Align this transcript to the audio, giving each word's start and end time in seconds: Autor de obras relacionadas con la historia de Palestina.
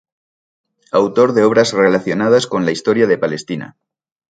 Autor 0.91 1.33
de 1.33 1.43
obras 1.43 1.73
relacionadas 1.73 2.47
con 2.47 2.65
la 2.65 2.71
historia 2.71 3.05
de 3.05 3.19
Palestina. 3.19 3.77